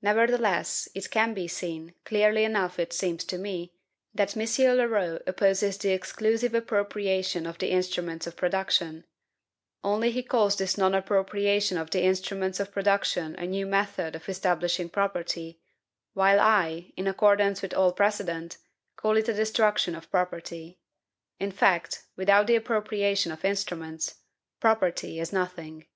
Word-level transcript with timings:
Nevertheless, 0.00 0.88
it 0.94 1.10
can 1.10 1.34
be 1.34 1.48
seen, 1.48 1.92
clearly 2.04 2.44
enough 2.44 2.78
it 2.78 2.92
seems 2.92 3.24
to 3.24 3.36
me, 3.36 3.72
that 4.14 4.36
M. 4.36 4.42
Leroux 4.76 5.18
opposes 5.26 5.76
the 5.76 5.90
exclusive 5.90 6.54
appropriation 6.54 7.46
of 7.46 7.58
the 7.58 7.70
instruments 7.72 8.28
of 8.28 8.36
production; 8.36 9.06
only 9.82 10.12
he 10.12 10.22
calls 10.22 10.54
this 10.54 10.78
non 10.78 10.94
appropriation 10.94 11.78
of 11.78 11.90
the 11.90 12.04
instruments 12.04 12.60
of 12.60 12.70
production 12.70 13.34
a 13.40 13.44
NEW 13.48 13.66
METHOD 13.66 14.14
of 14.14 14.28
establishing 14.28 14.88
property, 14.88 15.58
while 16.12 16.38
I, 16.38 16.92
in 16.96 17.08
accordance 17.08 17.60
with 17.60 17.74
all 17.74 17.92
precedent, 17.92 18.58
call 18.94 19.16
it 19.16 19.28
a 19.28 19.34
destruction 19.34 19.96
of 19.96 20.12
property. 20.12 20.78
In 21.40 21.50
fact, 21.50 22.04
without 22.14 22.46
the 22.46 22.54
appropriation 22.54 23.32
of 23.32 23.44
instruments, 23.44 24.14
property 24.60 25.18
is 25.18 25.32
nothing. 25.32 25.86